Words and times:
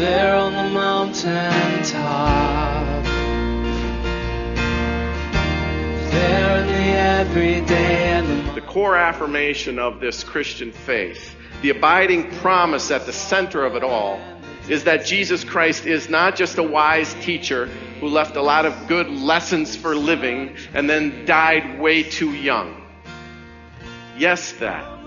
there 0.00 0.34
on 0.34 0.54
the 0.54 0.70
mountain 0.70 1.82
top. 1.82 3.04
There 6.10 6.60
in 6.62 6.66
the 6.66 6.72
everyday 6.72 8.08
and 8.12 8.56
the 8.56 8.60
The 8.60 8.62
core 8.62 8.96
affirmation 8.96 9.78
of 9.78 10.00
this 10.00 10.24
Christian 10.24 10.72
faith, 10.72 11.36
the 11.60 11.68
abiding 11.68 12.30
promise 12.36 12.90
at 12.90 13.04
the 13.04 13.12
center 13.12 13.62
of 13.64 13.76
it 13.76 13.84
all, 13.84 14.18
is 14.70 14.84
that 14.84 15.04
Jesus 15.04 15.44
Christ 15.44 15.84
is 15.84 16.08
not 16.08 16.34
just 16.34 16.56
a 16.56 16.62
wise 16.62 17.12
teacher 17.20 17.66
who 18.00 18.08
left 18.08 18.36
a 18.36 18.42
lot 18.42 18.64
of 18.64 18.88
good 18.88 19.08
lessons 19.10 19.76
for 19.76 19.94
living 19.94 20.56
and 20.72 20.88
then 20.88 21.26
died 21.26 21.78
way 21.78 22.04
too 22.04 22.32
young. 22.32 22.80
Yes, 24.16 24.52
that. 24.52 24.99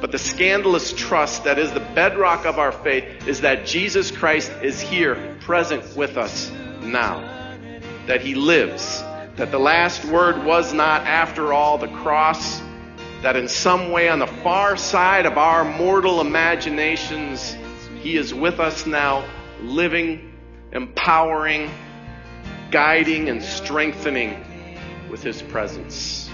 But 0.00 0.12
the 0.12 0.18
scandalous 0.18 0.92
trust 0.92 1.44
that 1.44 1.58
is 1.58 1.72
the 1.72 1.80
bedrock 1.80 2.44
of 2.46 2.58
our 2.58 2.72
faith 2.72 3.26
is 3.26 3.42
that 3.42 3.66
Jesus 3.66 4.10
Christ 4.10 4.50
is 4.62 4.80
here, 4.80 5.36
present 5.40 5.96
with 5.96 6.16
us 6.16 6.50
now. 6.82 7.20
That 8.06 8.20
he 8.20 8.34
lives. 8.34 9.00
That 9.36 9.50
the 9.50 9.58
last 9.58 10.04
word 10.04 10.44
was 10.44 10.72
not, 10.72 11.06
after 11.06 11.52
all, 11.52 11.78
the 11.78 11.88
cross. 11.88 12.60
That 13.22 13.36
in 13.36 13.48
some 13.48 13.90
way, 13.90 14.08
on 14.08 14.18
the 14.18 14.26
far 14.26 14.76
side 14.76 15.26
of 15.26 15.38
our 15.38 15.64
mortal 15.64 16.20
imaginations, 16.20 17.56
he 18.00 18.16
is 18.16 18.32
with 18.32 18.60
us 18.60 18.86
now, 18.86 19.28
living, 19.60 20.32
empowering, 20.72 21.70
guiding, 22.70 23.28
and 23.28 23.42
strengthening 23.42 24.44
with 25.10 25.22
his 25.22 25.42
presence. 25.42 26.29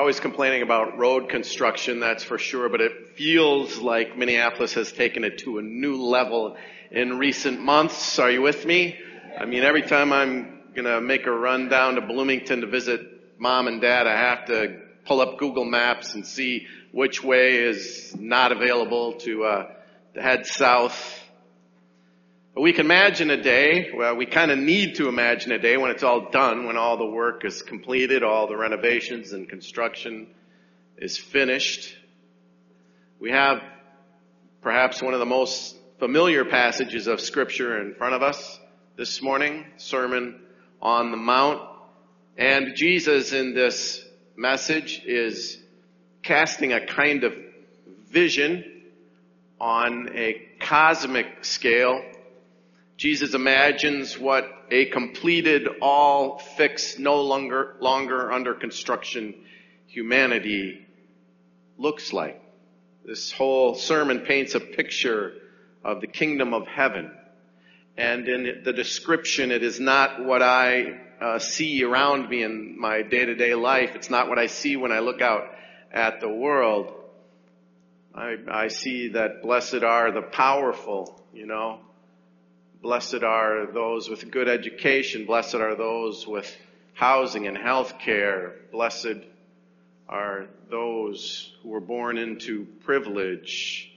Always 0.00 0.18
complaining 0.18 0.62
about 0.62 0.96
road 0.96 1.28
construction, 1.28 2.00
that's 2.00 2.24
for 2.24 2.38
sure, 2.38 2.70
but 2.70 2.80
it 2.80 3.18
feels 3.18 3.76
like 3.76 4.16
Minneapolis 4.16 4.72
has 4.72 4.90
taken 4.90 5.24
it 5.24 5.36
to 5.36 5.58
a 5.58 5.62
new 5.62 6.02
level 6.02 6.56
in 6.90 7.18
recent 7.18 7.60
months. 7.60 8.18
Are 8.18 8.30
you 8.30 8.40
with 8.40 8.64
me? 8.64 8.98
I 9.38 9.44
mean, 9.44 9.62
every 9.62 9.82
time 9.82 10.10
I'm 10.10 10.62
gonna 10.74 11.02
make 11.02 11.26
a 11.26 11.30
run 11.30 11.68
down 11.68 11.96
to 11.96 12.00
Bloomington 12.00 12.62
to 12.62 12.66
visit 12.66 13.02
mom 13.38 13.68
and 13.68 13.78
dad, 13.82 14.06
I 14.06 14.16
have 14.16 14.46
to 14.46 14.80
pull 15.04 15.20
up 15.20 15.38
Google 15.38 15.66
Maps 15.66 16.14
and 16.14 16.26
see 16.26 16.66
which 16.92 17.22
way 17.22 17.56
is 17.56 18.16
not 18.18 18.52
available 18.52 19.12
to, 19.20 19.44
uh, 19.44 19.66
to 20.14 20.22
head 20.22 20.46
south. 20.46 21.19
But 22.54 22.62
we 22.62 22.72
can 22.72 22.86
imagine 22.86 23.30
a 23.30 23.40
day, 23.40 23.90
well, 23.94 24.16
we 24.16 24.26
kind 24.26 24.50
of 24.50 24.58
need 24.58 24.96
to 24.96 25.08
imagine 25.08 25.52
a 25.52 25.58
day 25.58 25.76
when 25.76 25.92
it's 25.92 26.02
all 26.02 26.30
done, 26.30 26.66
when 26.66 26.76
all 26.76 26.96
the 26.96 27.06
work 27.06 27.44
is 27.44 27.62
completed, 27.62 28.24
all 28.24 28.48
the 28.48 28.56
renovations 28.56 29.32
and 29.32 29.48
construction 29.48 30.26
is 30.98 31.16
finished. 31.16 31.94
We 33.20 33.30
have 33.30 33.62
perhaps 34.62 35.00
one 35.00 35.14
of 35.14 35.20
the 35.20 35.26
most 35.26 35.76
familiar 36.00 36.44
passages 36.44 37.06
of 37.06 37.20
scripture 37.20 37.80
in 37.80 37.94
front 37.94 38.14
of 38.14 38.22
us 38.22 38.58
this 38.96 39.22
morning, 39.22 39.66
Sermon 39.76 40.40
on 40.82 41.12
the 41.12 41.16
Mount. 41.16 41.62
And 42.36 42.74
Jesus 42.74 43.32
in 43.32 43.54
this 43.54 44.04
message 44.36 45.02
is 45.04 45.56
casting 46.22 46.72
a 46.72 46.84
kind 46.84 47.22
of 47.22 47.32
vision 48.08 48.64
on 49.60 50.08
a 50.16 50.48
cosmic 50.58 51.44
scale 51.44 52.02
Jesus 53.00 53.32
imagines 53.32 54.18
what 54.18 54.44
a 54.70 54.84
completed, 54.84 55.66
all 55.80 56.38
fixed, 56.38 56.98
no 56.98 57.22
longer, 57.22 57.76
longer 57.80 58.30
under 58.30 58.52
construction 58.52 59.34
humanity 59.86 60.86
looks 61.78 62.12
like. 62.12 62.42
This 63.02 63.32
whole 63.32 63.74
sermon 63.74 64.20
paints 64.20 64.54
a 64.54 64.60
picture 64.60 65.32
of 65.82 66.02
the 66.02 66.08
kingdom 66.08 66.52
of 66.52 66.66
heaven. 66.66 67.10
And 67.96 68.28
in 68.28 68.64
the 68.64 68.72
description, 68.74 69.50
it 69.50 69.62
is 69.62 69.80
not 69.80 70.22
what 70.22 70.42
I 70.42 71.00
uh, 71.22 71.38
see 71.38 71.82
around 71.82 72.28
me 72.28 72.42
in 72.42 72.78
my 72.78 73.00
day 73.00 73.24
to 73.24 73.34
day 73.34 73.54
life. 73.54 73.92
It's 73.94 74.10
not 74.10 74.28
what 74.28 74.38
I 74.38 74.46
see 74.46 74.76
when 74.76 74.92
I 74.92 74.98
look 74.98 75.22
out 75.22 75.44
at 75.90 76.20
the 76.20 76.28
world. 76.28 76.92
I, 78.14 78.36
I 78.46 78.68
see 78.68 79.08
that 79.12 79.40
blessed 79.40 79.84
are 79.84 80.12
the 80.12 80.20
powerful, 80.20 81.24
you 81.32 81.46
know, 81.46 81.80
Blessed 82.82 83.22
are 83.22 83.66
those 83.66 84.08
with 84.08 84.30
good 84.30 84.48
education. 84.48 85.26
Blessed 85.26 85.56
are 85.56 85.74
those 85.74 86.26
with 86.26 86.50
housing 86.94 87.46
and 87.46 87.56
health 87.56 87.98
care. 87.98 88.54
Blessed 88.72 89.18
are 90.08 90.46
those 90.70 91.52
who 91.62 91.68
were 91.68 91.80
born 91.80 92.16
into 92.16 92.66
privilege. 92.84 93.92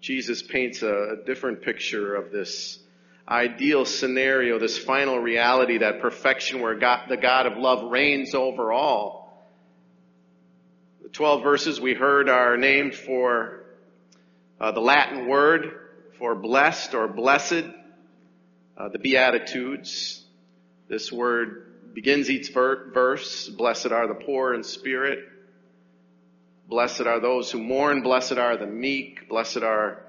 Jesus 0.00 0.42
paints 0.42 0.82
a, 0.82 1.16
a 1.20 1.24
different 1.26 1.62
picture 1.62 2.16
of 2.16 2.32
this 2.32 2.80
ideal 3.28 3.84
scenario, 3.84 4.58
this 4.58 4.78
final 4.78 5.20
reality, 5.20 5.78
that 5.78 6.00
perfection 6.00 6.60
where 6.60 6.74
God, 6.74 7.08
the 7.08 7.16
God 7.16 7.46
of 7.46 7.56
love 7.56 7.90
reigns 7.90 8.34
over 8.34 8.72
all. 8.72 9.48
The 11.04 11.08
12 11.08 11.42
verses 11.44 11.80
we 11.80 11.94
heard 11.94 12.28
are 12.28 12.56
named 12.56 12.96
for 12.96 13.62
uh, 14.60 14.72
the 14.72 14.80
Latin 14.80 15.28
word 15.28 15.70
for 16.18 16.34
blessed 16.34 16.94
or 16.94 17.06
blessed 17.06 17.64
uh, 18.78 18.88
the 18.88 18.98
Beatitudes. 18.98 20.22
This 20.88 21.10
word 21.10 21.94
begins 21.94 22.30
each 22.30 22.50
verse. 22.50 23.48
Blessed 23.48 23.90
are 23.90 24.06
the 24.06 24.14
poor 24.14 24.54
in 24.54 24.62
spirit. 24.62 25.18
Blessed 26.68 27.02
are 27.02 27.20
those 27.20 27.50
who 27.50 27.58
mourn. 27.60 28.02
Blessed 28.02 28.38
are 28.38 28.56
the 28.56 28.66
meek. 28.66 29.28
Blessed 29.28 29.62
are 29.62 30.04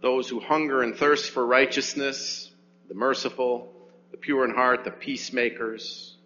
those 0.00 0.28
who 0.28 0.40
hunger 0.40 0.82
and 0.82 0.96
thirst 0.96 1.30
for 1.30 1.46
righteousness, 1.46 2.50
the 2.88 2.94
merciful, 2.94 3.72
the 4.10 4.16
pure 4.16 4.44
in 4.44 4.54
heart, 4.54 4.84
the 4.84 4.90
peacemakers. 4.90 6.16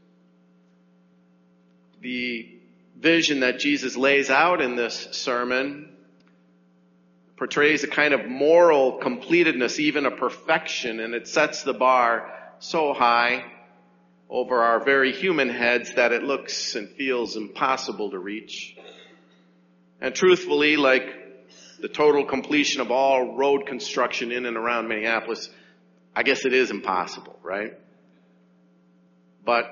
The 2.01 2.59
vision 2.99 3.41
that 3.41 3.59
Jesus 3.59 3.97
lays 3.97 4.31
out 4.31 4.63
in 4.63 4.77
this 4.77 5.09
sermon 5.13 5.96
portrays 7.37 7.85
a 7.85 7.89
kind 7.89 8.15
of 8.15 8.27
moral 8.27 8.99
completedness, 9.01 9.79
even 9.79 10.07
a 10.07 10.11
perfection, 10.11 11.01
and 11.01 11.15
it 11.15 11.29
sets 11.29 11.63
the 11.63 11.75
bar 11.75 12.33
so 12.59 12.95
high 12.95 13.45
over 14.29 14.63
our 14.63 14.83
very 14.83 15.13
human 15.13 15.49
heads 15.49 15.95
that 15.95 16.13
it 16.13 16.23
looks 16.23 16.75
and 16.75 16.89
feels 16.91 17.37
impossible 17.37 18.11
to 18.11 18.19
reach. 18.19 18.77
And 20.01 20.15
truthfully, 20.15 20.77
like 20.77 21.15
the 21.81 21.89
total 21.89 22.25
completion 22.25 22.81
of 22.81 22.91
all 22.91 23.37
road 23.37 23.67
construction 23.67 24.33
in 24.33 24.47
and 24.47 24.57
around 24.57 24.89
Minneapolis, 24.89 25.51
I 26.15 26.23
guess 26.23 26.45
it 26.45 26.55
is 26.55 26.71
impossible, 26.71 27.39
right? 27.43 27.75
But 29.45 29.71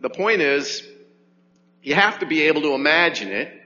the 0.00 0.10
point 0.10 0.40
is, 0.40 0.86
you 1.82 1.94
have 1.94 2.20
to 2.20 2.26
be 2.26 2.42
able 2.42 2.62
to 2.62 2.74
imagine 2.74 3.28
it 3.28 3.57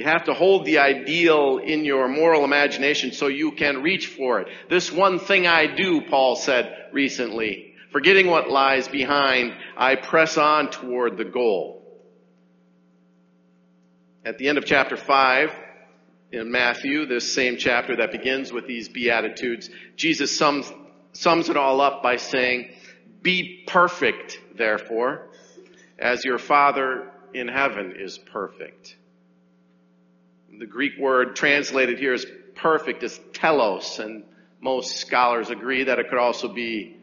you 0.00 0.06
have 0.06 0.24
to 0.24 0.32
hold 0.32 0.64
the 0.64 0.78
ideal 0.78 1.58
in 1.58 1.84
your 1.84 2.08
moral 2.08 2.42
imagination 2.42 3.12
so 3.12 3.26
you 3.26 3.52
can 3.52 3.82
reach 3.82 4.06
for 4.06 4.40
it. 4.40 4.48
This 4.70 4.90
one 4.90 5.18
thing 5.18 5.46
I 5.46 5.66
do, 5.66 6.00
Paul 6.08 6.36
said 6.36 6.86
recently, 6.90 7.74
forgetting 7.92 8.26
what 8.26 8.48
lies 8.48 8.88
behind, 8.88 9.52
I 9.76 9.96
press 9.96 10.38
on 10.38 10.70
toward 10.70 11.18
the 11.18 11.26
goal. 11.26 11.82
At 14.24 14.38
the 14.38 14.48
end 14.48 14.56
of 14.56 14.64
chapter 14.64 14.96
5 14.96 15.50
in 16.32 16.50
Matthew, 16.50 17.04
this 17.04 17.30
same 17.30 17.58
chapter 17.58 17.96
that 17.96 18.10
begins 18.10 18.54
with 18.54 18.66
these 18.66 18.88
Beatitudes, 18.88 19.68
Jesus 19.96 20.34
sums, 20.34 20.72
sums 21.12 21.50
it 21.50 21.58
all 21.58 21.82
up 21.82 22.02
by 22.02 22.16
saying, 22.16 22.70
Be 23.20 23.64
perfect, 23.66 24.40
therefore, 24.56 25.28
as 25.98 26.24
your 26.24 26.38
Father 26.38 27.12
in 27.34 27.48
heaven 27.48 27.96
is 27.98 28.16
perfect 28.16 28.96
the 30.58 30.66
Greek 30.66 30.98
word 30.98 31.36
translated 31.36 31.98
here 31.98 32.12
as 32.12 32.26
perfect 32.54 33.02
is 33.02 33.18
telos, 33.32 33.98
and 33.98 34.24
most 34.60 34.96
scholars 34.96 35.50
agree 35.50 35.84
that 35.84 35.98
it 35.98 36.08
could 36.08 36.18
also 36.18 36.48
be 36.48 36.96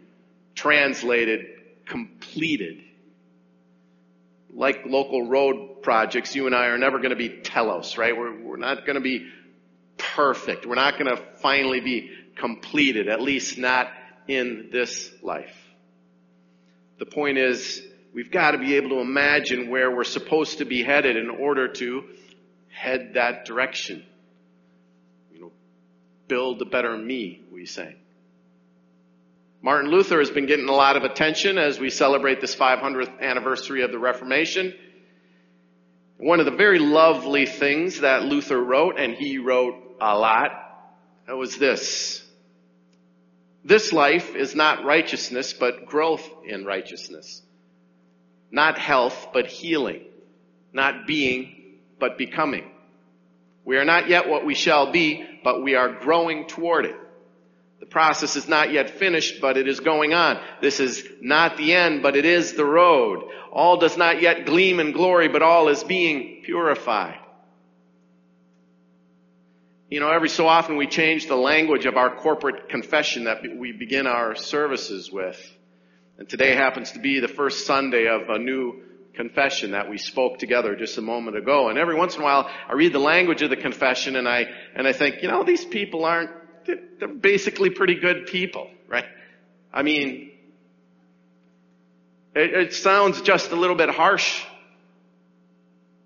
translated 0.55 1.45
completed. 1.87 2.83
Like 4.53 4.85
local 4.85 5.27
road 5.27 5.81
projects, 5.81 6.35
you 6.35 6.47
and 6.47 6.55
I 6.55 6.67
are 6.67 6.77
never 6.77 6.97
going 6.97 7.11
to 7.11 7.15
be 7.15 7.29
telos, 7.29 7.97
right? 7.97 8.15
We're, 8.15 8.41
we're 8.41 8.57
not 8.57 8.85
going 8.85 8.95
to 8.95 9.01
be 9.01 9.29
perfect. 9.97 10.65
We're 10.65 10.75
not 10.75 10.97
going 10.97 11.15
to 11.15 11.21
finally 11.41 11.79
be 11.79 12.11
completed, 12.35 13.07
at 13.07 13.21
least 13.21 13.57
not 13.57 13.91
in 14.27 14.69
this 14.71 15.11
life. 15.21 15.55
The 16.99 17.05
point 17.05 17.37
is, 17.37 17.81
we've 18.13 18.31
got 18.31 18.51
to 18.51 18.57
be 18.57 18.75
able 18.75 18.89
to 18.89 18.99
imagine 18.99 19.69
where 19.69 19.95
we're 19.95 20.03
supposed 20.03 20.57
to 20.59 20.65
be 20.65 20.83
headed 20.83 21.15
in 21.15 21.29
order 21.29 21.67
to 21.73 22.03
head 22.77 23.13
that 23.15 23.45
direction. 23.45 24.03
You 25.33 25.41
know, 25.41 25.51
build 26.27 26.61
a 26.61 26.65
better 26.65 26.95
me, 26.97 27.41
we 27.51 27.65
say. 27.65 27.95
Martin 29.61 29.89
Luther 29.89 30.19
has 30.19 30.29
been 30.29 30.45
getting 30.45 30.69
a 30.69 30.73
lot 30.73 30.95
of 30.95 31.03
attention 31.03 31.57
as 31.57 31.79
we 31.79 31.89
celebrate 31.89 32.39
this 32.39 32.55
500th 32.55 33.19
anniversary 33.19 33.81
of 33.81 33.91
the 33.91 33.97
Reformation. 33.97 34.73
One 36.17 36.39
of 36.39 36.45
the 36.45 36.55
very 36.55 36.79
lovely 36.79 37.45
things 37.45 38.01
that 38.01 38.23
Luther 38.23 38.61
wrote, 38.61 38.99
and 38.99 39.13
he 39.13 39.39
wrote 39.39 39.75
a 39.99 40.17
lot, 40.17 40.51
was 41.27 41.57
this. 41.57 42.23
This 43.65 43.91
life 43.91 44.35
is 44.35 44.55
not 44.55 44.85
righteousness, 44.85 45.53
but 45.53 45.87
growth 45.87 46.27
in 46.45 46.63
righteousness. 46.63 47.41
Not 48.51 48.77
health, 48.77 49.29
but 49.33 49.47
healing. 49.47 50.05
Not 50.71 51.07
being, 51.07 51.56
but 51.99 52.17
becoming. 52.17 52.69
We 53.65 53.77
are 53.77 53.85
not 53.85 54.07
yet 54.07 54.29
what 54.29 54.45
we 54.45 54.55
shall 54.55 54.91
be, 54.91 55.27
but 55.43 55.61
we 55.61 55.75
are 55.75 55.99
growing 55.99 56.47
toward 56.47 56.85
it. 56.85 56.95
The 57.79 57.85
process 57.85 58.35
is 58.35 58.47
not 58.47 58.71
yet 58.71 58.91
finished, 58.91 59.39
but 59.39 59.57
it 59.57 59.67
is 59.67 59.79
going 59.79 60.13
on. 60.13 60.39
This 60.61 60.79
is 60.79 61.05
not 61.21 61.57
the 61.57 61.73
end, 61.73 62.01
but 62.01 62.15
it 62.15 62.25
is 62.25 62.53
the 62.53 62.65
road. 62.65 63.29
All 63.51 63.77
does 63.77 63.97
not 63.97 64.21
yet 64.21 64.45
gleam 64.45 64.79
in 64.79 64.93
glory, 64.93 65.27
but 65.27 65.41
all 65.41 65.69
is 65.69 65.83
being 65.83 66.41
purified. 66.43 67.19
You 69.89 69.99
know, 69.99 70.09
every 70.09 70.29
so 70.29 70.47
often 70.47 70.75
we 70.75 70.87
change 70.87 71.27
the 71.27 71.35
language 71.35 71.85
of 71.85 71.95
our 71.95 72.15
corporate 72.15 72.67
confession 72.67 73.25
that 73.25 73.41
we 73.57 73.71
begin 73.71 74.05
our 74.05 74.35
services 74.35 75.11
with. 75.11 75.39
And 76.17 76.27
today 76.27 76.55
happens 76.55 76.91
to 76.91 76.99
be 76.99 77.19
the 77.19 77.27
first 77.27 77.65
Sunday 77.65 78.07
of 78.07 78.29
a 78.29 78.39
new 78.39 78.81
confession 79.17 79.71
that 79.71 79.89
we 79.89 79.97
spoke 79.97 80.39
together 80.39 80.75
just 80.75 80.97
a 80.97 81.01
moment 81.01 81.35
ago. 81.35 81.67
And 81.67 81.77
every 81.77 81.95
once 81.95 82.15
in 82.15 82.21
a 82.21 82.23
while 82.23 82.49
I 82.69 82.73
read 82.73 82.93
the 82.93 82.99
language 82.99 83.41
of 83.41 83.49
the 83.49 83.57
confession 83.57 84.15
and 84.15 84.29
I, 84.29 84.45
and 84.75 84.87
I 84.87 84.93
think, 84.93 85.21
you 85.21 85.27
know, 85.27 85.43
these 85.43 85.65
people 85.65 86.05
aren't, 86.05 86.31
they're 86.65 87.07
basically 87.09 87.69
pretty 87.69 87.95
good 87.95 88.27
people, 88.27 88.69
right? 88.87 89.05
I 89.73 89.83
mean, 89.83 90.31
it, 92.33 92.53
it 92.53 92.73
sounds 92.73 93.21
just 93.21 93.51
a 93.51 93.55
little 93.55 93.75
bit 93.75 93.89
harsh 93.89 94.45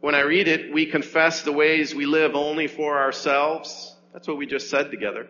when 0.02 0.16
I 0.16 0.22
read 0.22 0.48
it, 0.48 0.74
we 0.74 0.88
confess 0.88 1.44
the 1.44 1.52
ways 1.52 1.94
we 1.94 2.08
live 2.08 2.34
only 2.34 2.66
for 2.66 2.98
ourselves. 2.98 3.96
That's 4.14 4.28
what 4.28 4.36
we 4.36 4.48
just 4.48 4.70
said 4.70 4.90
together. 4.90 5.28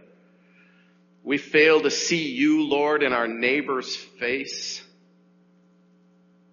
We 1.24 1.38
fail 1.38 1.82
to 1.82 1.92
see 1.92 2.30
you, 2.30 2.64
Lord, 2.64 3.04
in 3.04 3.12
our 3.12 3.28
neighbor's 3.28 3.94
face. 3.96 4.82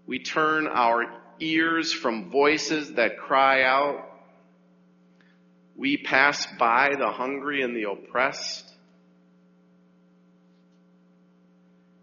We 0.09 0.19
turn 0.19 0.67
our 0.67 1.05
ears 1.39 1.93
from 1.93 2.31
voices 2.31 2.95
that 2.95 3.19
cry 3.19 3.63
out. 3.63 4.07
We 5.77 5.99
pass 5.99 6.47
by 6.59 6.95
the 6.99 7.11
hungry 7.11 7.61
and 7.61 7.77
the 7.77 7.91
oppressed. 7.91 8.65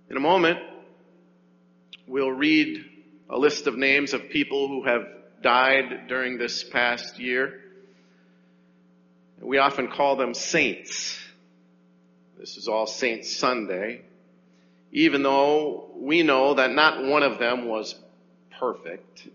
In 0.07 0.17
a 0.17 0.19
moment, 0.19 0.59
we'll 2.07 2.31
read 2.31 2.85
a 3.27 3.39
list 3.39 3.65
of 3.65 3.75
names 3.75 4.13
of 4.13 4.29
people 4.29 4.67
who 4.67 4.83
have 4.83 5.07
died 5.41 6.07
during 6.07 6.37
this 6.37 6.63
past 6.63 7.19
year. 7.19 7.59
We 9.41 9.57
often 9.57 9.87
call 9.87 10.15
them 10.15 10.35
saints. 10.35 11.19
This 12.37 12.55
is 12.55 12.67
all 12.67 12.85
Saints 12.85 13.35
Sunday. 13.35 14.01
Even 14.95 15.23
though 15.23 15.89
we 15.97 16.23
know 16.23 16.53
that 16.53 16.71
not 16.71 17.03
one 17.03 17.21
of 17.21 17.37
them 17.37 17.65
was 17.65 17.95
perfect. 18.57 19.27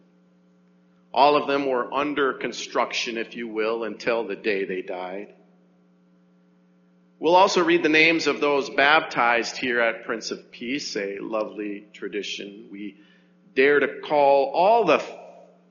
All 1.12 1.36
of 1.36 1.46
them 1.46 1.66
were 1.66 1.92
under 1.92 2.32
construction, 2.32 3.18
if 3.18 3.36
you 3.36 3.46
will, 3.46 3.84
until 3.84 4.26
the 4.26 4.36
day 4.36 4.64
they 4.64 4.80
died. 4.80 5.34
We'll 7.18 7.36
also 7.36 7.62
read 7.62 7.82
the 7.82 7.90
names 7.90 8.26
of 8.26 8.40
those 8.40 8.70
baptized 8.70 9.58
here 9.58 9.80
at 9.80 10.06
Prince 10.06 10.30
of 10.30 10.50
Peace, 10.50 10.96
a 10.96 11.18
lovely 11.20 11.84
tradition. 11.92 12.68
We 12.72 12.96
dare 13.54 13.80
to 13.80 14.00
call 14.00 14.52
all 14.54 14.86
the 14.86 15.04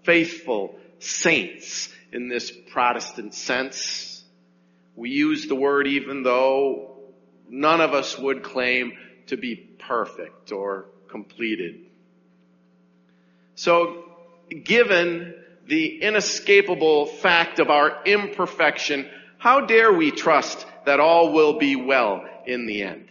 faithful 0.03 0.75
saints 0.99 1.89
in 2.11 2.27
this 2.27 2.51
Protestant 2.71 3.33
sense. 3.33 4.23
We 4.95 5.09
use 5.09 5.47
the 5.47 5.55
word 5.55 5.87
even 5.87 6.21
though 6.21 6.97
none 7.49 7.81
of 7.81 7.95
us 7.95 8.19
would 8.19 8.43
claim 8.43 8.93
to 9.29 9.37
be 9.37 9.55
perfect 9.55 10.51
or 10.51 10.85
completed. 11.07 11.85
So, 13.55 14.05
given 14.63 15.33
the 15.65 16.01
inescapable 16.01 17.05
fact 17.07 17.59
of 17.59 17.69
our 17.69 18.03
imperfection, 18.05 19.09
how 19.37 19.61
dare 19.61 19.91
we 19.91 20.11
trust 20.11 20.65
that 20.85 20.99
all 20.99 21.33
will 21.33 21.57
be 21.57 21.75
well 21.75 22.23
in 22.45 22.65
the 22.65 22.83
end? 22.83 23.07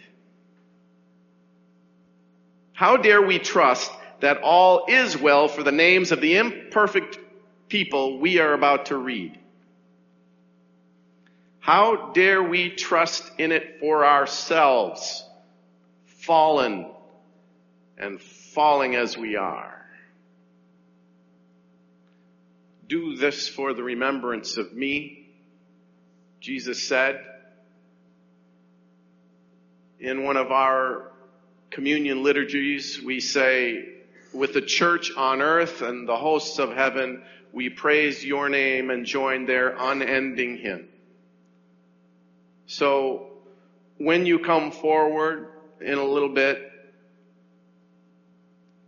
How 2.72 2.96
dare 2.96 3.22
we 3.22 3.38
trust 3.38 3.90
that 4.20 4.42
all 4.42 4.86
is 4.88 5.16
well 5.16 5.48
for 5.48 5.62
the 5.62 5.72
names 5.72 6.12
of 6.12 6.20
the 6.20 6.36
imperfect 6.36 7.18
people 7.68 8.18
we 8.18 8.40
are 8.40 8.52
about 8.52 8.86
to 8.86 8.96
read. 8.96 9.38
How 11.60 12.12
dare 12.12 12.42
we 12.42 12.70
trust 12.70 13.30
in 13.38 13.52
it 13.52 13.78
for 13.80 14.06
ourselves, 14.06 15.24
fallen 16.28 16.86
and 17.96 18.20
falling 18.20 18.94
as 18.94 19.19
we 19.19 19.34
are? 19.34 19.84
Do 22.86 23.16
this 23.16 23.48
for 23.48 23.75
the 23.75 23.82
remembrance 23.82 24.56
of 24.56 24.72
me, 24.72 25.28
Jesus 26.40 26.80
said 26.80 27.25
in 30.00 30.22
one 30.25 30.36
of 30.36 30.52
our 30.52 31.10
communion 31.70 32.22
liturgies, 32.22 33.00
we 33.02 33.20
say, 33.20 33.88
with 34.32 34.52
the 34.52 34.62
church 34.62 35.10
on 35.16 35.42
earth 35.42 35.82
and 35.82 36.08
the 36.08 36.16
hosts 36.16 36.58
of 36.58 36.72
heaven, 36.72 37.22
we 37.52 37.69
praise 37.69 38.25
your 38.25 38.48
name 38.48 38.90
and 38.90 39.06
join 39.06 39.46
their 39.46 39.75
unending 39.76 40.58
hymn. 40.58 40.88
So, 42.66 43.30
when 43.96 44.26
you 44.26 44.38
come 44.38 44.70
forward 44.70 45.48
in 45.80 45.98
a 45.98 46.04
little 46.04 46.28
bit, 46.28 46.70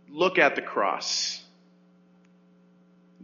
look 0.09 0.37
at 0.37 0.55
the 0.55 0.61
cross. 0.61 1.41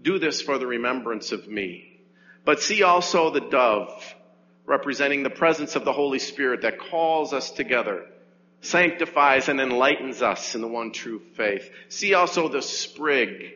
Do 0.02 0.20
this 0.20 0.42
for 0.42 0.58
the 0.58 0.68
remembrance 0.68 1.32
of 1.32 1.48
me. 1.48 2.00
But 2.46 2.62
see 2.62 2.84
also 2.84 3.30
the 3.30 3.42
dove 3.42 4.16
representing 4.66 5.24
the 5.24 5.30
presence 5.30 5.76
of 5.76 5.86
the 5.86 5.94
Holy 5.94 6.20
Spirit 6.20 6.62
that 6.62 6.80
calls 6.80 7.34
us 7.34 7.52
together 7.52 8.06
sanctifies 8.62 9.50
and 9.50 9.60
enlightens 9.60 10.22
us 10.22 10.56
in 10.56 10.62
the 10.62 10.68
one 10.68 10.92
true 10.92 11.22
faith. 11.36 11.70
See 11.90 12.14
also 12.14 12.50
the 12.50 12.62
sprig 12.62 13.54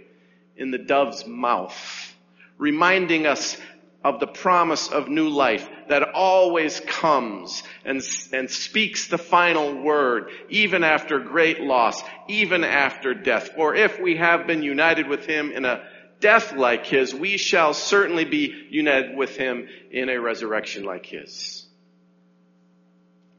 in 0.55 0.71
the 0.71 0.77
dove's 0.77 1.25
mouth, 1.25 2.15
reminding 2.57 3.25
us 3.25 3.57
of 4.03 4.19
the 4.19 4.27
promise 4.27 4.87
of 4.89 5.09
new 5.09 5.29
life 5.29 5.69
that 5.89 6.13
always 6.13 6.79
comes 6.79 7.63
and, 7.85 8.01
and 8.33 8.49
speaks 8.49 9.07
the 9.07 9.17
final 9.17 9.81
word, 9.83 10.29
even 10.49 10.83
after 10.83 11.19
great 11.19 11.59
loss, 11.61 12.01
even 12.27 12.63
after 12.63 13.13
death. 13.13 13.49
For 13.55 13.75
if 13.75 13.99
we 13.99 14.17
have 14.17 14.47
been 14.47 14.63
united 14.63 15.07
with 15.07 15.25
him 15.25 15.51
in 15.51 15.65
a 15.65 15.83
death 16.19 16.53
like 16.53 16.85
his, 16.85 17.13
we 17.13 17.37
shall 17.37 17.73
certainly 17.73 18.25
be 18.25 18.67
united 18.69 19.15
with 19.15 19.35
him 19.35 19.67
in 19.91 20.09
a 20.09 20.19
resurrection 20.19 20.83
like 20.83 21.05
his. 21.05 21.67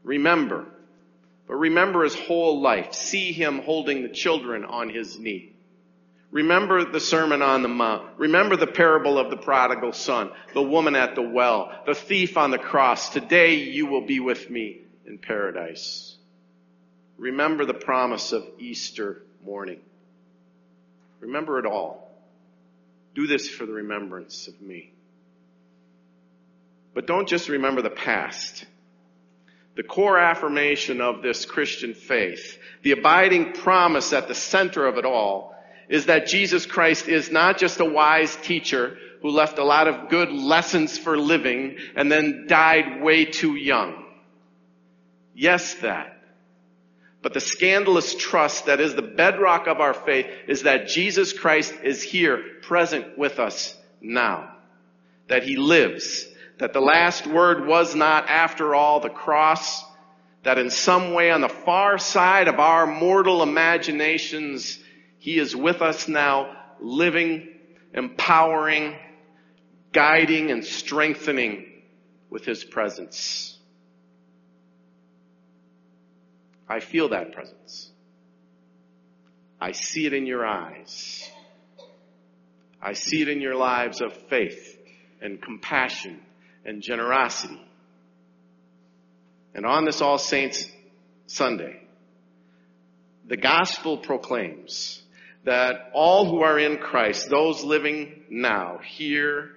Remember, 0.03 0.65
but 1.47 1.55
remember 1.55 2.03
his 2.03 2.15
whole 2.15 2.61
life. 2.61 2.93
See 2.93 3.31
him 3.31 3.59
holding 3.59 4.03
the 4.03 4.09
children 4.09 4.63
on 4.63 4.89
his 4.89 5.19
knee. 5.19 5.52
Remember 6.33 6.83
the 6.83 6.99
Sermon 6.99 7.43
on 7.43 7.61
the 7.61 7.69
Mount. 7.69 8.17
Remember 8.17 8.57
the 8.57 8.65
parable 8.65 9.19
of 9.19 9.29
the 9.29 9.37
prodigal 9.37 9.93
son, 9.93 10.31
the 10.55 10.63
woman 10.63 10.95
at 10.95 11.13
the 11.13 11.21
well, 11.21 11.71
the 11.85 11.93
thief 11.93 12.37
on 12.37 12.49
the 12.49 12.57
cross. 12.57 13.09
Today 13.09 13.53
you 13.53 13.85
will 13.85 14.07
be 14.07 14.19
with 14.19 14.49
me 14.49 14.81
in 15.05 15.19
paradise. 15.19 16.17
Remember 17.19 17.65
the 17.65 17.75
promise 17.75 18.31
of 18.31 18.43
Easter 18.57 19.21
morning. 19.45 19.79
Remember 21.19 21.59
it 21.59 21.67
all. 21.67 22.11
Do 23.13 23.27
this 23.27 23.47
for 23.47 23.67
the 23.67 23.73
remembrance 23.73 24.47
of 24.47 24.59
me. 24.59 24.91
But 26.95 27.05
don't 27.05 27.29
just 27.29 27.47
remember 27.47 27.83
the 27.83 27.91
past 27.91 28.65
the 29.75 29.83
core 29.83 30.19
affirmation 30.19 31.01
of 31.01 31.23
this 31.23 31.45
Christian 31.45 31.95
faith, 31.95 32.59
the 32.83 32.91
abiding 32.91 33.53
promise 33.53 34.13
at 34.13 34.27
the 34.27 34.35
center 34.35 34.85
of 34.85 34.99
it 34.99 35.05
all, 35.05 35.53
is 35.89 36.05
that 36.07 36.27
Jesus 36.27 36.65
Christ 36.65 37.07
is 37.07 37.31
not 37.31 37.57
just 37.57 37.79
a 37.79 37.85
wise 37.85 38.35
teacher 38.37 38.97
who 39.21 39.29
left 39.29 39.57
a 39.57 39.63
lot 39.63 39.87
of 39.87 40.09
good 40.09 40.31
lessons 40.31 40.97
for 40.97 41.17
living 41.17 41.77
and 41.95 42.11
then 42.11 42.45
died 42.47 43.01
way 43.01 43.25
too 43.25 43.55
young. 43.55 44.05
Yes, 45.33 45.75
that. 45.75 46.21
But 47.21 47.33
the 47.33 47.39
scandalous 47.39 48.15
trust 48.15 48.65
that 48.65 48.81
is 48.81 48.95
the 48.95 49.01
bedrock 49.01 49.67
of 49.67 49.79
our 49.79 49.93
faith 49.93 50.27
is 50.47 50.63
that 50.63 50.87
Jesus 50.87 51.31
Christ 51.31 51.73
is 51.83 52.03
here, 52.03 52.43
present 52.61 53.17
with 53.17 53.39
us 53.39 53.77
now. 54.01 54.55
That 55.29 55.43
He 55.43 55.55
lives 55.55 56.27
that 56.57 56.73
the 56.73 56.81
last 56.81 57.25
word 57.25 57.65
was 57.65 57.95
not, 57.95 58.29
after 58.29 58.75
all, 58.75 58.99
the 58.99 59.09
cross, 59.09 59.83
that 60.43 60.57
in 60.57 60.69
some 60.69 61.13
way 61.13 61.31
on 61.31 61.41
the 61.41 61.49
far 61.49 61.97
side 61.97 62.47
of 62.47 62.59
our 62.59 62.85
mortal 62.85 63.41
imaginations, 63.41 64.79
He 65.23 65.39
is 65.39 65.55
with 65.55 65.81
us 65.81 66.09
now, 66.09 66.53
living, 66.81 67.47
empowering, 67.93 68.93
guiding, 69.93 70.51
and 70.51 70.65
strengthening 70.65 71.65
with 72.29 72.43
His 72.43 72.65
presence. 72.65 73.57
I 76.67 76.81
feel 76.81 77.07
that 77.07 77.31
presence. 77.31 77.89
I 79.61 79.71
see 79.71 80.05
it 80.05 80.11
in 80.11 80.25
your 80.25 80.45
eyes. 80.45 81.31
I 82.81 82.91
see 82.91 83.21
it 83.21 83.29
in 83.29 83.39
your 83.39 83.55
lives 83.55 84.01
of 84.01 84.11
faith 84.27 84.77
and 85.21 85.41
compassion 85.41 86.19
and 86.65 86.81
generosity. 86.81 87.65
And 89.55 89.65
on 89.65 89.85
this 89.85 90.01
All 90.01 90.17
Saints 90.17 90.69
Sunday, 91.27 91.79
the 93.25 93.37
gospel 93.37 93.99
proclaims 93.99 94.99
that 95.43 95.91
all 95.93 96.29
who 96.29 96.41
are 96.41 96.57
in 96.57 96.77
Christ, 96.77 97.29
those 97.29 97.63
living 97.63 98.23
now, 98.29 98.79
here, 98.83 99.49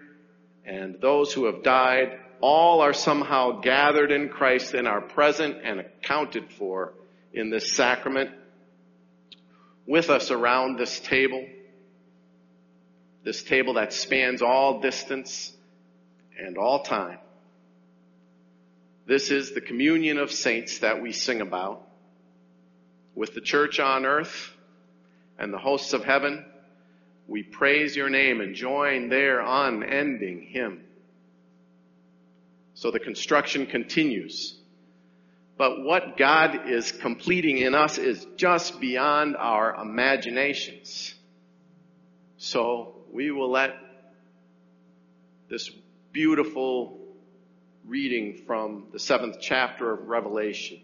and 0.64 1.00
those 1.00 1.32
who 1.32 1.46
have 1.46 1.62
died, 1.62 2.18
all 2.40 2.80
are 2.80 2.92
somehow 2.92 3.60
gathered 3.60 4.10
in 4.10 4.28
Christ 4.28 4.74
and 4.74 4.88
are 4.88 5.00
present 5.00 5.58
and 5.62 5.80
accounted 5.80 6.52
for 6.52 6.94
in 7.32 7.50
this 7.50 7.72
sacrament 7.72 8.30
with 9.86 10.10
us 10.10 10.30
around 10.30 10.78
this 10.78 10.98
table, 10.98 11.46
this 13.22 13.42
table 13.44 13.74
that 13.74 13.92
spans 13.92 14.42
all 14.42 14.80
distance 14.80 15.52
and 16.38 16.58
all 16.58 16.82
time. 16.82 17.18
This 19.06 19.30
is 19.30 19.52
the 19.54 19.60
communion 19.60 20.18
of 20.18 20.32
saints 20.32 20.80
that 20.80 21.00
we 21.00 21.12
sing 21.12 21.40
about 21.40 21.86
with 23.14 23.34
the 23.34 23.40
church 23.40 23.78
on 23.78 24.04
earth 24.04 24.50
and 25.38 25.52
the 25.52 25.58
hosts 25.58 25.92
of 25.92 26.04
heaven. 26.04 26.44
We 27.28 27.42
praise 27.42 27.96
your 27.96 28.08
name 28.08 28.40
and 28.40 28.54
join 28.54 29.08
their 29.08 29.40
unending 29.40 30.42
hymn. 30.42 30.84
So 32.74 32.90
the 32.90 33.00
construction 33.00 33.66
continues. 33.66 34.56
But 35.56 35.82
what 35.82 36.16
God 36.18 36.68
is 36.68 36.92
completing 36.92 37.58
in 37.58 37.74
us 37.74 37.96
is 37.96 38.26
just 38.36 38.78
beyond 38.80 39.36
our 39.36 39.74
imaginations. 39.74 41.14
So 42.36 42.96
we 43.10 43.30
will 43.30 43.50
let 43.50 43.74
this 45.48 45.70
beautiful 46.12 46.98
reading 47.86 48.42
from 48.46 48.88
the 48.92 48.98
seventh 48.98 49.36
chapter 49.40 49.90
of 49.92 50.08
Revelation 50.08 50.80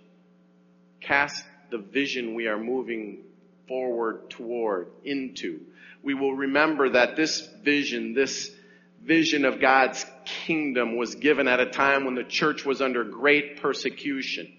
cast 1.00 1.44
the 1.70 1.78
vision 1.78 2.34
we 2.34 2.46
are 2.46 2.58
moving 2.58 3.24
forward 3.72 4.28
toward 4.28 4.88
into. 5.02 5.60
We 6.02 6.12
will 6.12 6.34
remember 6.34 6.90
that 6.90 7.16
this 7.16 7.48
vision, 7.64 8.12
this 8.12 8.50
vision 9.02 9.46
of 9.46 9.62
God's 9.62 10.04
kingdom 10.26 10.98
was 10.98 11.14
given 11.14 11.48
at 11.48 11.58
a 11.58 11.70
time 11.70 12.04
when 12.04 12.14
the 12.14 12.22
church 12.22 12.66
was 12.66 12.82
under 12.82 13.02
great 13.02 13.62
persecution. 13.62 14.52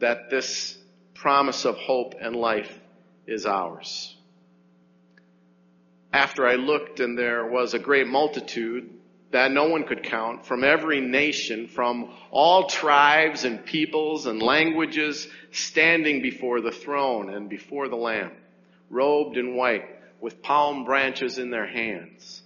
That 0.00 0.28
this 0.28 0.76
promise 1.14 1.64
of 1.64 1.76
hope 1.76 2.14
and 2.20 2.34
life 2.34 2.76
is 3.28 3.46
ours. 3.46 4.16
After 6.12 6.48
I 6.48 6.56
looked 6.56 6.98
and 6.98 7.16
there 7.16 7.46
was 7.46 7.74
a 7.74 7.78
great 7.78 8.08
multitude 8.08 8.90
that 9.30 9.52
no 9.52 9.68
one 9.68 9.84
could 9.84 10.02
count 10.02 10.44
from 10.44 10.64
every 10.64 11.00
nation, 11.00 11.68
from 11.68 12.12
all 12.30 12.66
tribes 12.66 13.44
and 13.44 13.64
peoples 13.64 14.26
and 14.26 14.42
languages 14.42 15.28
standing 15.52 16.20
before 16.20 16.60
the 16.60 16.72
throne 16.72 17.32
and 17.32 17.48
before 17.48 17.88
the 17.88 17.96
Lamb, 17.96 18.32
robed 18.88 19.36
in 19.36 19.54
white 19.54 19.84
with 20.20 20.42
palm 20.42 20.84
branches 20.84 21.38
in 21.38 21.50
their 21.50 21.66
hands. 21.66 22.42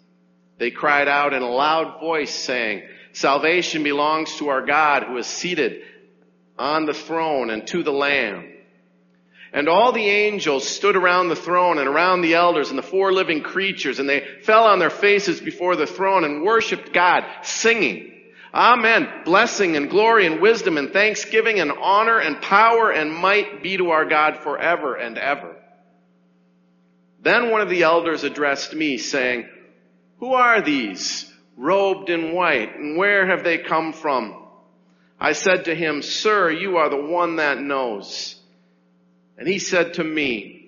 They 0.58 0.70
cried 0.70 1.08
out 1.08 1.32
in 1.32 1.42
a 1.42 1.50
loud 1.50 2.00
voice 2.00 2.34
saying, 2.34 2.82
salvation 3.12 3.82
belongs 3.82 4.36
to 4.36 4.48
our 4.48 4.64
God 4.64 5.04
who 5.04 5.16
is 5.16 5.26
seated 5.26 5.82
on 6.58 6.86
the 6.86 6.94
throne 6.94 7.50
and 7.50 7.66
to 7.68 7.82
the 7.82 7.92
Lamb. 7.92 8.53
And 9.54 9.68
all 9.68 9.92
the 9.92 10.10
angels 10.10 10.68
stood 10.68 10.96
around 10.96 11.28
the 11.28 11.36
throne 11.36 11.78
and 11.78 11.88
around 11.88 12.22
the 12.22 12.34
elders 12.34 12.70
and 12.70 12.78
the 12.78 12.82
four 12.82 13.12
living 13.12 13.40
creatures, 13.40 14.00
and 14.00 14.08
they 14.08 14.26
fell 14.42 14.64
on 14.64 14.80
their 14.80 14.90
faces 14.90 15.40
before 15.40 15.76
the 15.76 15.86
throne 15.86 16.24
and 16.24 16.42
worshiped 16.42 16.92
God, 16.92 17.24
singing, 17.42 18.10
Amen. 18.52 19.08
Blessing 19.24 19.76
and 19.76 19.90
glory 19.90 20.26
and 20.26 20.40
wisdom 20.40 20.76
and 20.76 20.92
thanksgiving 20.92 21.58
and 21.58 21.72
honor 21.72 22.18
and 22.18 22.40
power 22.40 22.90
and 22.90 23.12
might 23.12 23.64
be 23.64 23.76
to 23.76 23.90
our 23.90 24.04
God 24.04 24.38
forever 24.38 24.96
and 24.96 25.18
ever. 25.18 25.56
Then 27.20 27.50
one 27.50 27.62
of 27.62 27.68
the 27.68 27.82
elders 27.82 28.22
addressed 28.22 28.72
me 28.72 28.98
saying, 28.98 29.48
Who 30.18 30.34
are 30.34 30.60
these 30.60 31.32
robed 31.56 32.10
in 32.10 32.32
white 32.32 32.76
and 32.76 32.96
where 32.96 33.26
have 33.26 33.42
they 33.42 33.58
come 33.58 33.92
from? 33.92 34.46
I 35.18 35.32
said 35.32 35.64
to 35.64 35.74
him, 35.74 36.02
Sir, 36.02 36.50
you 36.50 36.76
are 36.76 36.90
the 36.90 37.04
one 37.04 37.36
that 37.36 37.60
knows. 37.60 38.36
And 39.36 39.48
he 39.48 39.58
said 39.58 39.94
to 39.94 40.04
me, 40.04 40.64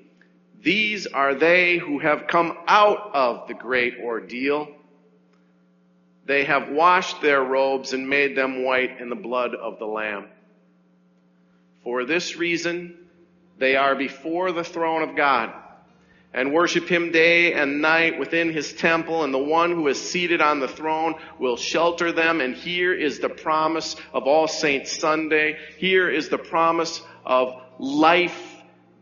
these 0.66 1.06
are 1.06 1.34
they 1.34 1.78
who 1.78 2.00
have 2.00 2.26
come 2.26 2.56
out 2.66 3.14
of 3.14 3.46
the 3.46 3.54
great 3.54 3.98
ordeal. 4.02 4.68
They 6.24 6.42
have 6.44 6.70
washed 6.70 7.22
their 7.22 7.40
robes 7.40 7.92
and 7.92 8.08
made 8.08 8.36
them 8.36 8.64
white 8.64 9.00
in 9.00 9.08
the 9.08 9.14
blood 9.14 9.54
of 9.54 9.78
the 9.78 9.86
Lamb. 9.86 10.26
For 11.84 12.04
this 12.04 12.36
reason, 12.36 12.98
they 13.58 13.76
are 13.76 13.94
before 13.94 14.50
the 14.50 14.64
throne 14.64 15.08
of 15.08 15.14
God 15.14 15.52
and 16.34 16.52
worship 16.52 16.88
him 16.88 17.12
day 17.12 17.52
and 17.52 17.80
night 17.80 18.18
within 18.18 18.52
his 18.52 18.72
temple 18.72 19.22
and 19.22 19.32
the 19.32 19.38
one 19.38 19.70
who 19.70 19.86
is 19.86 20.02
seated 20.02 20.40
on 20.40 20.58
the 20.58 20.66
throne 20.66 21.14
will 21.38 21.56
shelter 21.56 22.10
them. 22.10 22.40
And 22.40 22.56
here 22.56 22.92
is 22.92 23.20
the 23.20 23.28
promise 23.28 23.94
of 24.12 24.24
All 24.24 24.48
Saints 24.48 24.98
Sunday. 24.98 25.58
Here 25.78 26.10
is 26.10 26.28
the 26.28 26.38
promise 26.38 27.00
of 27.24 27.54
life 27.78 28.45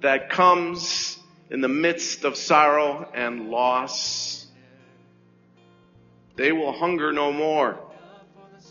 that 0.00 0.30
comes 0.30 1.18
in 1.50 1.60
the 1.60 1.68
midst 1.68 2.24
of 2.24 2.36
sorrow 2.36 3.08
and 3.14 3.50
loss. 3.50 4.46
They 6.36 6.52
will 6.52 6.72
hunger 6.72 7.12
no 7.12 7.32
more 7.32 7.78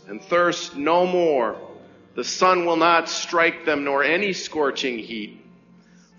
and 0.08 0.22
thirst 0.22 0.76
no 0.76 1.06
more. 1.06 1.56
The 2.14 2.24
sun 2.24 2.66
will 2.66 2.76
not 2.76 3.08
strike 3.08 3.64
them 3.64 3.84
nor 3.84 4.04
any 4.04 4.32
scorching 4.32 4.98
heat. 4.98 5.40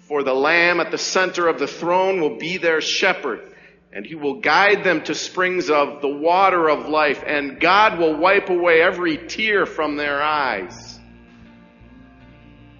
For 0.01 0.23
the 0.23 0.33
Lamb 0.33 0.79
at 0.79 0.91
the 0.91 0.97
center 0.97 1.47
of 1.47 1.59
the 1.59 1.67
throne 1.67 2.19
will 2.21 2.37
be 2.37 2.57
their 2.57 2.81
shepherd 2.81 3.41
and 3.91 4.05
he 4.05 4.15
will 4.15 4.41
guide 4.41 4.83
them 4.83 5.03
to 5.03 5.15
springs 5.15 5.69
of 5.69 6.01
the 6.01 6.09
water 6.09 6.69
of 6.69 6.89
life 6.89 7.23
and 7.25 7.59
God 7.59 7.97
will 7.97 8.15
wipe 8.15 8.49
away 8.49 8.81
every 8.81 9.17
tear 9.17 9.65
from 9.65 9.95
their 9.95 10.21
eyes. 10.21 10.99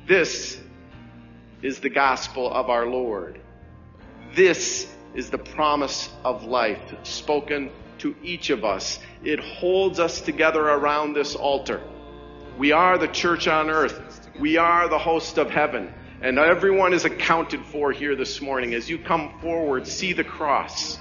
This 0.08 0.60
is 1.66 1.80
the 1.80 1.90
gospel 1.90 2.54
of 2.54 2.70
our 2.70 2.86
Lord. 2.86 3.42
This 4.36 4.88
is 5.16 5.32
the 5.32 5.40
promise 5.40 6.12
of 6.24 6.44
life 6.44 6.94
spoken 7.02 7.72
to 7.98 8.16
each 8.22 8.52
of 8.52 8.64
us. 8.64 9.00
It 9.24 9.40
holds 9.40 10.00
us 10.00 10.22
together 10.22 10.62
around 10.62 11.14
this 11.14 11.34
altar. 11.34 11.82
We 12.60 12.72
are 12.72 13.00
the 13.00 13.08
church 13.08 13.48
on 13.48 13.72
earth. 13.72 14.30
We 14.40 14.58
are 14.58 14.88
the 14.88 15.00
host 15.00 15.40
of 15.40 15.50
heaven. 15.50 15.92
And 16.22 16.38
everyone 16.38 16.94
is 16.94 17.04
accounted 17.04 17.66
for 17.66 17.92
here 17.92 18.16
this 18.16 18.42
morning. 18.42 18.76
As 18.76 18.88
you 18.88 19.00
come 19.00 19.40
forward, 19.42 19.88
see 19.88 20.14
the 20.14 20.24
cross. 20.24 21.00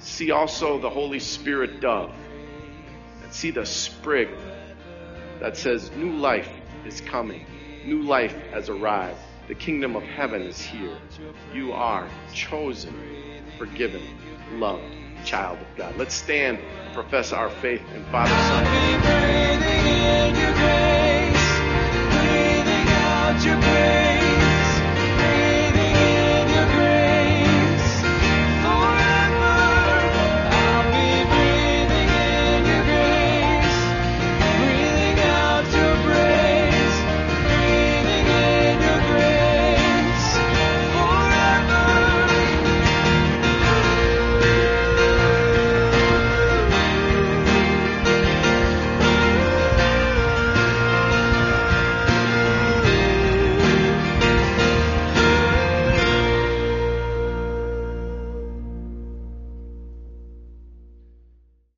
See 0.00 0.32
also 0.32 0.80
the 0.80 0.90
Holy 0.90 1.20
Spirit 1.20 1.80
dove. 1.80 2.12
And 3.22 3.32
see 3.32 3.52
the 3.52 3.64
sprig 3.64 4.30
that 5.38 5.56
says 5.56 5.92
new 5.92 6.16
life 6.16 6.50
is 6.84 7.00
coming. 7.00 7.46
New 7.86 8.02
life 8.02 8.34
has 8.50 8.68
arrived. 8.68 9.20
The 9.50 9.56
kingdom 9.56 9.96
of 9.96 10.04
heaven 10.04 10.42
is 10.42 10.60
here. 10.60 10.96
You 11.52 11.72
are 11.72 12.08
chosen, 12.32 12.94
forgiven, 13.58 14.00
loved 14.52 14.84
child 15.24 15.58
of 15.58 15.66
God. 15.76 15.96
Let's 15.96 16.14
stand 16.14 16.58
and 16.60 16.94
profess 16.94 17.32
our 17.32 17.50
faith 17.50 17.82
in 17.92 18.04
Father, 18.12 18.30
Son. 18.30 18.64
Breathing 18.64 19.66
in 20.06 20.36
your 20.36 20.52
grace, 20.54 21.48
breathing 22.14 22.86
out 22.94 23.44
your 23.44 23.60
grace. 23.60 23.79